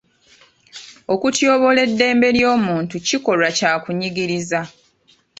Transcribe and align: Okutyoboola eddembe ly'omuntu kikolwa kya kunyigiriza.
Okutyoboola 1.13 1.79
eddembe 1.87 2.27
ly'omuntu 2.37 2.95
kikolwa 3.07 3.49
kya 3.57 3.71
kunyigiriza. 3.83 4.61